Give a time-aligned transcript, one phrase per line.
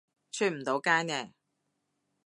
[0.31, 1.29] 出唔到街呢